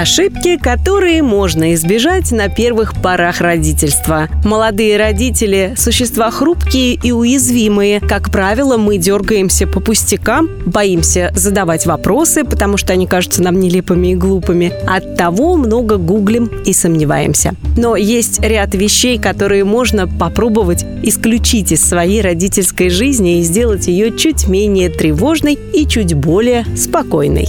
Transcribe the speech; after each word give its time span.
Ошибки, 0.00 0.56
которые 0.56 1.22
можно 1.22 1.72
избежать 1.74 2.32
на 2.32 2.48
первых 2.48 3.00
порах 3.00 3.40
родительства. 3.40 4.28
Молодые 4.44 4.96
родители– 4.96 5.74
существа 5.76 6.32
хрупкие 6.32 6.94
и 7.00 7.12
уязвимые. 7.12 8.00
Как 8.00 8.32
правило, 8.32 8.76
мы 8.76 8.98
дергаемся 8.98 9.68
по 9.68 9.78
пустякам, 9.78 10.48
боимся 10.66 11.30
задавать 11.36 11.86
вопросы, 11.86 12.42
потому 12.42 12.76
что 12.76 12.92
они 12.92 13.06
кажутся 13.06 13.40
нам 13.40 13.60
нелепыми 13.60 14.08
и 14.08 14.14
глупыми. 14.16 14.72
От 14.84 15.16
того 15.16 15.56
много 15.56 15.96
гуглим 15.96 16.50
и 16.66 16.72
сомневаемся. 16.72 17.54
Но 17.76 17.94
есть 17.94 18.40
ряд 18.40 18.74
вещей, 18.74 19.16
которые 19.16 19.62
можно 19.62 20.08
попробовать 20.08 20.84
исключить 21.04 21.70
из 21.70 21.88
своей 21.88 22.20
родительской 22.20 22.90
жизни 22.90 23.38
и 23.38 23.42
сделать 23.42 23.86
ее 23.86 24.16
чуть 24.16 24.48
менее 24.48 24.90
тревожной 24.90 25.56
и 25.72 25.86
чуть 25.86 26.14
более 26.14 26.64
спокойной. 26.76 27.46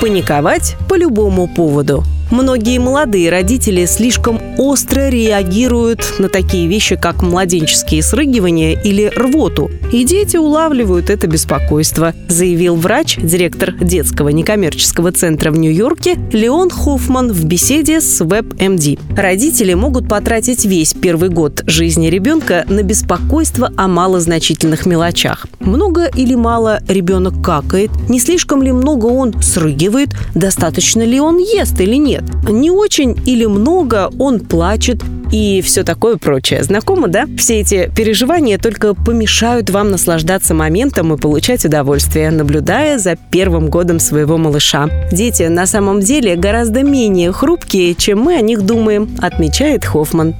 Паниковать 0.00 0.76
по 0.88 0.94
любому 0.96 1.48
поводу. 1.48 2.04
Многие 2.30 2.78
молодые 2.78 3.30
родители 3.30 3.84
слишком 3.84 4.40
остро 4.56 5.08
реагируют 5.08 6.14
на 6.18 6.28
такие 6.28 6.66
вещи, 6.66 6.96
как 6.96 7.22
младенческие 7.22 8.02
срыгивания 8.02 8.80
или 8.80 9.12
рвоту, 9.14 9.70
и 9.92 10.04
дети 10.04 10.36
улавливают 10.36 11.10
это 11.10 11.26
беспокойство, 11.26 12.14
заявил 12.28 12.76
врач, 12.76 13.18
директор 13.18 13.72
детского 13.72 14.30
некоммерческого 14.30 15.12
центра 15.12 15.50
в 15.50 15.58
Нью-Йорке 15.58 16.16
Леон 16.32 16.70
Хоффман 16.70 17.30
в 17.30 17.44
беседе 17.44 18.00
с 18.00 18.20
WebMD. 18.20 18.98
Родители 19.16 19.74
могут 19.74 20.08
потратить 20.08 20.64
весь 20.64 20.94
первый 20.94 21.28
год 21.28 21.62
жизни 21.66 22.08
ребенка 22.08 22.64
на 22.68 22.82
беспокойство 22.82 23.70
о 23.76 23.86
малозначительных 23.86 24.86
мелочах. 24.86 25.46
Много 25.60 26.06
или 26.06 26.34
мало 26.34 26.80
ребенок 26.88 27.42
какает, 27.44 27.90
не 28.08 28.18
слишком 28.18 28.62
ли 28.62 28.72
много 28.72 29.06
он 29.06 29.40
срыгивает, 29.42 30.10
достаточно 30.34 31.02
ли 31.02 31.20
он 31.20 31.38
ест 31.38 31.78
или 31.80 31.96
нет 31.96 32.13
нет. 32.14 32.48
Не 32.48 32.70
очень 32.70 33.16
или 33.26 33.46
много 33.46 34.10
он 34.18 34.40
плачет, 34.40 35.02
и 35.32 35.62
все 35.62 35.82
такое 35.82 36.16
прочее. 36.16 36.62
Знакомо, 36.62 37.08
да? 37.08 37.26
Все 37.36 37.60
эти 37.60 37.90
переживания 37.94 38.58
только 38.58 38.94
помешают 38.94 39.70
вам 39.70 39.90
наслаждаться 39.90 40.54
моментом 40.54 41.12
и 41.12 41.16
получать 41.16 41.64
удовольствие, 41.64 42.30
наблюдая 42.30 42.98
за 42.98 43.16
первым 43.16 43.68
годом 43.68 43.98
своего 43.98 44.38
малыша. 44.38 44.88
Дети 45.10 45.44
на 45.44 45.66
самом 45.66 46.00
деле 46.00 46.36
гораздо 46.36 46.82
менее 46.82 47.32
хрупкие, 47.32 47.94
чем 47.94 48.20
мы 48.20 48.36
о 48.36 48.40
них 48.40 48.62
думаем, 48.62 49.08
отмечает 49.20 49.84
Хоффман 49.84 50.34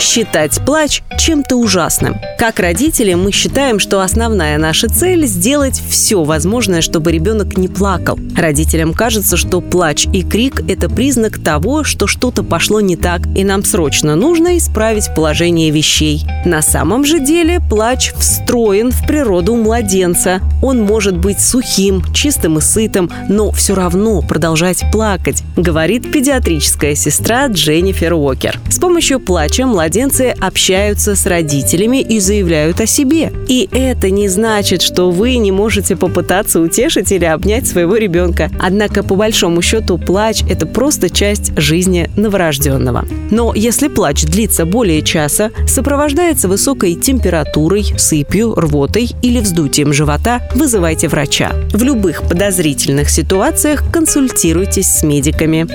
считать 0.00 0.60
плач 0.64 1.02
чем-то 1.18 1.56
ужасным. 1.56 2.16
Как 2.38 2.60
родители 2.60 3.14
мы 3.14 3.32
считаем, 3.32 3.78
что 3.78 4.00
основная 4.00 4.56
наша 4.58 4.88
цель– 4.88 5.26
сделать 5.26 5.82
все 5.88 6.22
возможное, 6.22 6.80
чтобы 6.80 7.12
ребенок 7.12 7.58
не 7.58 7.68
плакал. 7.68 8.18
Родителям 8.36 8.94
кажется, 8.94 9.36
что 9.36 9.60
плач 9.60 10.06
и 10.12 10.22
крик– 10.22 10.62
это 10.68 10.88
признак 10.88 11.42
того, 11.42 11.84
что 11.84 12.06
что-то 12.06 12.42
пошло 12.42 12.80
не 12.80 12.96
так, 12.96 13.22
и 13.36 13.44
нам 13.44 13.64
срочно 13.64 14.14
нужно 14.14 14.56
исправить 14.56 15.12
положение 15.14 15.70
вещей. 15.70 16.24
На 16.44 16.62
самом 16.62 17.04
же 17.04 17.18
деле 17.18 17.60
плач 17.60 18.12
встроен 18.16 18.92
в 18.92 19.06
природу 19.06 19.56
младенца. 19.56 20.40
Он 20.62 20.80
может 20.80 21.16
быть 21.16 21.40
сухим, 21.40 22.04
чистым 22.14 22.58
и 22.58 22.60
сытым, 22.60 23.10
но 23.28 23.50
все 23.50 23.74
равно 23.74 24.22
продолжать 24.22 24.84
плакать, 24.92 25.42
говорит 25.56 26.10
педиатрическая 26.12 26.94
сестра 26.94 27.48
Дженнифер 27.48 28.14
Уокер. 28.14 28.60
С 28.70 28.78
помощью 28.78 29.18
плача 29.18 29.66
младенец 29.66 29.87
младенцы 29.88 30.34
общаются 30.38 31.16
с 31.16 31.24
родителями 31.24 32.02
и 32.02 32.20
заявляют 32.20 32.78
о 32.78 32.86
себе. 32.86 33.32
И 33.46 33.70
это 33.72 34.10
не 34.10 34.28
значит, 34.28 34.82
что 34.82 35.10
вы 35.10 35.38
не 35.38 35.50
можете 35.50 35.96
попытаться 35.96 36.60
утешить 36.60 37.10
или 37.10 37.24
обнять 37.24 37.66
своего 37.66 37.96
ребенка. 37.96 38.50
Однако, 38.60 39.02
по 39.02 39.14
большому 39.14 39.62
счету, 39.62 39.96
плач– 39.96 40.42
это 40.50 40.66
просто 40.66 41.08
часть 41.08 41.58
жизни 41.58 42.10
новорожденного. 42.16 43.06
Но 43.30 43.54
если 43.54 43.88
плач 43.88 44.24
длится 44.24 44.66
более 44.66 45.00
часа, 45.00 45.52
сопровождается 45.66 46.48
высокой 46.48 46.94
температурой, 46.94 47.86
сыпью, 47.96 48.54
рвотой 48.56 49.12
или 49.22 49.40
вздутием 49.40 49.94
живота, 49.94 50.42
вызывайте 50.54 51.08
врача. 51.08 51.52
В 51.72 51.82
любых 51.82 52.28
подозрительных 52.28 53.08
ситуациях 53.08 53.84
консультируйтесь 53.90 54.88
с 54.88 55.02
медиками 55.02 55.66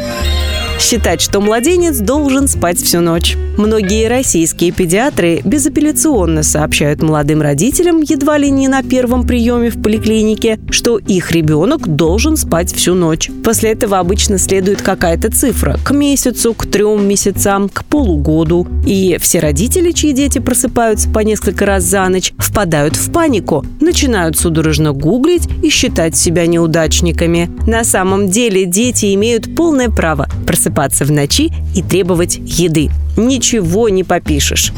считать, 0.84 1.22
что 1.22 1.40
младенец 1.40 1.98
должен 2.00 2.48
спать 2.48 2.78
всю 2.78 3.00
ночь. 3.00 3.38
Многие 3.58 4.08
российские 4.08 4.72
педиатры 4.72 5.42
безапелляционно 5.44 6.44
сообщают 6.44 7.02
молодым 7.02 7.42
родителям 7.42 8.02
едва 8.02 8.38
ли 8.38 8.50
не 8.52 8.68
на 8.68 8.84
первом 8.84 9.26
приеме 9.26 9.70
в 9.70 9.82
поликлинике, 9.82 10.60
что 10.70 10.98
их 10.98 11.32
ребенок 11.32 11.88
должен 11.88 12.36
спать 12.36 12.74
всю 12.74 12.96
ночь. 12.96 13.30
После 13.44 13.72
этого 13.72 14.00
обычно 14.00 14.38
следует 14.38 14.82
какая-то 14.82 15.32
цифра 15.32 15.78
к 15.86 15.92
месяцу, 15.92 16.54
к 16.54 16.66
трем 16.66 17.08
месяцам, 17.08 17.70
к 17.70 17.86
полугоду. 17.86 18.68
И 18.86 19.18
все 19.22 19.40
родители, 19.40 19.92
чьи 19.92 20.12
дети 20.12 20.40
просыпаются 20.40 21.10
по 21.10 21.20
несколько 21.20 21.66
раз 21.66 21.84
за 21.84 22.10
ночь, 22.10 22.34
впадают 22.38 22.96
в 22.96 23.12
панику, 23.12 23.66
начинают 23.80 24.38
судорожно 24.38 24.92
гуглить 24.92 25.48
и 25.64 25.70
считать 25.70 26.18
себя 26.18 26.46
неудачниками. 26.46 27.50
На 27.68 27.84
самом 27.84 28.30
деле 28.30 28.66
дети 28.66 29.14
имеют 29.14 29.56
полное 29.56 29.90
право 29.90 30.28
просыпаться 30.46 30.73
просыпаться 30.74 31.06
в 31.06 31.12
ночи 31.12 31.52
и 31.76 31.82
требовать 31.82 32.38
еды. 32.38 32.90
Ничего 33.16 33.90
не 33.90 34.04
попишешь 34.04 34.74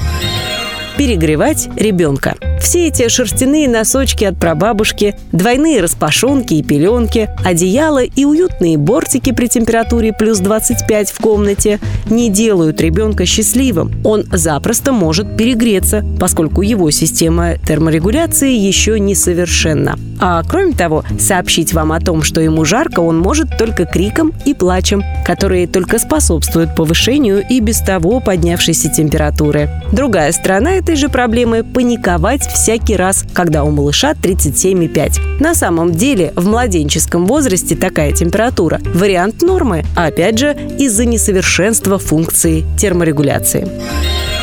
перегревать 0.98 1.68
ребенка. 1.76 2.36
Все 2.66 2.88
эти 2.88 3.08
шерстяные 3.10 3.70
носочки 3.70 4.24
от 4.24 4.40
прабабушки, 4.40 5.16
двойные 5.32 5.82
распашонки 5.82 6.56
и 6.56 6.64
пеленки, 6.64 7.30
одеяло 7.46 8.04
и 8.04 8.26
уютные 8.26 8.80
бортики 8.80 9.32
при 9.34 9.46
температуре 9.46 10.12
плюс 10.14 10.40
25 10.40 11.12
в 11.12 11.20
комнате 11.20 11.80
не 12.10 12.32
делают 12.32 12.82
ребенка 12.82 13.28
счастливым. 13.28 13.92
Он 14.04 14.24
запросто 14.32 14.94
может 14.94 15.38
перегреться, 15.38 16.04
поскольку 16.20 16.64
его 16.64 16.90
система 16.90 17.60
терморегуляции 17.60 18.52
еще 18.52 19.00
несовершенна. 19.00 20.00
А 20.20 20.42
кроме 20.42 20.74
того, 20.74 21.04
сообщить 21.20 21.72
вам 21.72 21.92
о 21.92 22.00
том, 22.00 22.24
что 22.24 22.42
ему 22.42 22.66
жарко, 22.66 23.02
он 23.02 23.20
может 23.20 23.60
только 23.60 23.86
криком 23.86 24.34
и 24.44 24.56
плачем, 24.56 25.04
которые 25.24 25.68
только 25.68 26.00
способствуют 26.00 26.76
повышению 26.76 27.46
и 27.48 27.60
без 27.60 27.80
того 27.82 28.22
поднявшейся 28.22 28.90
температуры. 28.90 29.70
Другая 29.92 30.32
сторона 30.32 30.72
этой 30.72 30.96
же 30.96 31.10
проблемы– 31.10 31.64
паниковать 31.76 32.55
всякий 32.56 32.96
раз, 32.96 33.26
когда 33.34 33.66
у 33.66 33.70
малыша 33.70 34.14
37,5. 34.14 35.42
На 35.42 35.54
самом 35.54 35.92
деле, 35.92 36.32
в 36.36 36.48
младенческом 36.48 37.26
возрасте 37.26 37.76
такая 37.76 38.14
температура– 38.14 38.80
вариант 38.94 39.42
нормы, 39.42 39.84
а 39.96 40.06
опять 40.06 40.40
же 40.40 40.56
из-за 40.80 41.06
несовершенства 41.06 42.00
функции 42.00 42.64
терморегуляции. 42.80 43.68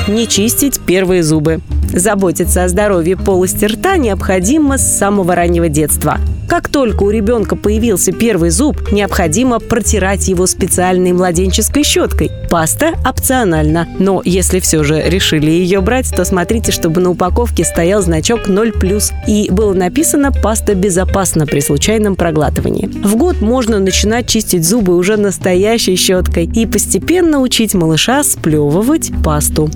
Не 0.08 0.28
чистить 0.28 0.78
первые 0.80 1.22
зубы. 1.22 1.60
Заботиться 1.92 2.64
о 2.64 2.68
здоровье 2.68 3.16
полости 3.16 3.64
рта 3.64 3.96
необходимо 3.96 4.76
с 4.76 4.98
самого 4.98 5.34
раннего 5.34 5.68
детства. 5.68 6.18
Как 6.48 6.68
только 6.68 7.04
у 7.04 7.10
ребенка 7.10 7.56
появился 7.56 8.12
первый 8.12 8.50
зуб, 8.50 8.92
необходимо 8.92 9.58
протирать 9.58 10.28
его 10.28 10.46
специальной 10.46 11.12
младенческой 11.12 11.82
щеткой. 11.82 12.30
Паста 12.50 12.92
опциональна, 13.08 13.88
но 13.98 14.20
если 14.24 14.60
все 14.60 14.84
же 14.84 15.02
решили 15.02 15.50
ее 15.50 15.80
брать, 15.80 16.14
то 16.14 16.24
смотрите, 16.26 16.70
чтобы 16.70 17.00
на 17.00 17.10
упаковке 17.10 17.64
стоял 17.64 18.02
значок 18.02 18.48
0+, 18.48 19.12
и 19.26 19.50
было 19.50 19.72
написано 19.72 20.30
«паста 20.30 20.74
безопасна 20.74 21.46
при 21.46 21.60
случайном 21.60 22.16
проглатывании». 22.16 22.90
В 23.02 23.16
год 23.16 23.40
можно 23.40 23.78
начинать 23.78 24.28
чистить 24.28 24.66
зубы 24.66 24.94
уже 24.96 25.16
настоящей 25.16 25.96
щеткой 25.96 26.44
и 26.44 26.66
постепенно 26.66 27.40
учить 27.40 27.72
малыша 27.72 28.22
сплевывать 28.22 29.10
пасту. 29.24 29.70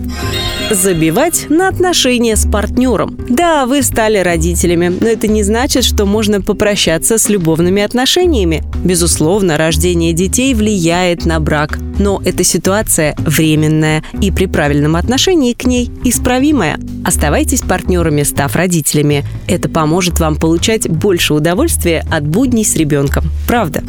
Забивать 0.71 1.47
на 1.49 1.69
отношения 1.69 2.37
с 2.37 2.47
партнером. 2.47 3.19
Да, 3.31 3.65
вы 3.65 3.83
стали 3.83 4.19
родителями, 4.19 4.93
но 5.01 5.07
это 5.09 5.27
не 5.29 5.43
значит, 5.43 5.85
что 5.85 6.05
можно 6.05 6.43
попросить 6.43 6.66
прощаться 6.67 7.17
с 7.17 7.29
любовными 7.29 7.81
отношениями. 7.81 8.65
Безусловно, 8.83 9.57
рождение 9.57 10.13
детей 10.13 10.53
влияет 10.53 11.25
на 11.25 11.39
брак, 11.39 11.79
но 12.01 12.21
эта 12.25 12.43
ситуация 12.43 13.15
временная 13.19 14.03
и 14.21 14.33
при 14.33 14.47
правильном 14.47 14.97
отношении 14.97 15.53
к 15.53 15.65
ней 15.65 15.93
исправимая. 16.03 16.81
Оставайтесь 17.05 17.61
партнерами, 17.61 18.25
став 18.25 18.57
родителями. 18.57 19.25
Это 19.47 19.69
поможет 19.69 20.19
вам 20.19 20.35
получать 20.35 20.89
больше 20.89 21.35
удовольствия 21.35 22.05
от 22.11 22.27
будней 22.27 22.65
с 22.65 22.75
ребенком. 22.75 23.27
Правда 23.47 23.85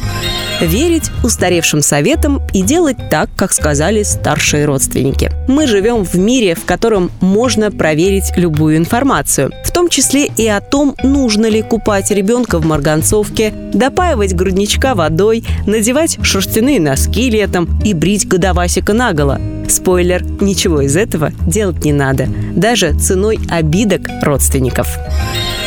верить 0.61 1.11
устаревшим 1.23 1.81
советам 1.81 2.41
и 2.53 2.61
делать 2.61 2.97
так, 3.09 3.29
как 3.35 3.53
сказали 3.53 4.03
старшие 4.03 4.65
родственники. 4.65 5.31
Мы 5.47 5.67
живем 5.67 6.03
в 6.03 6.15
мире, 6.15 6.55
в 6.55 6.65
котором 6.65 7.11
можно 7.21 7.71
проверить 7.71 8.35
любую 8.35 8.77
информацию, 8.77 9.51
том 9.87 9.91
числе 9.93 10.25
и 10.25 10.45
о 10.45 10.59
том, 10.59 10.95
нужно 11.01 11.45
ли 11.45 11.61
купать 11.61 12.11
ребенка 12.11 12.59
в 12.59 12.65
марганцовке, 12.65 13.53
допаивать 13.73 14.35
грудничка 14.35 14.95
водой, 14.95 15.45
надевать 15.65 16.17
шерстяные 16.21 16.81
носки 16.81 17.29
летом 17.29 17.79
и 17.85 17.93
брить 17.93 18.27
годовасика 18.27 18.91
наголо. 18.91 19.39
Спойлер, 19.69 20.25
ничего 20.41 20.81
из 20.81 20.97
этого 20.97 21.31
делать 21.47 21.85
не 21.85 21.93
надо, 21.93 22.27
даже 22.53 22.99
ценой 22.99 23.39
обидок 23.49 24.01
родственников. 24.23 24.89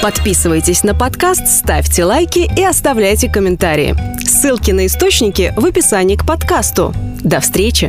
Подписывайтесь 0.02 0.82
на 0.82 0.94
подкаст, 0.94 1.46
ставьте 1.46 2.05
лайки 2.05 2.50
и 2.55 2.62
оставляйте 2.62 3.31
комментарии. 3.31 3.96
Ссылки 4.22 4.70
на 4.70 4.84
источники 4.84 5.55
в 5.56 5.64
описании 5.64 6.17
к 6.17 6.26
подкасту. 6.26 6.93
До 7.22 7.40
встречи! 7.40 7.88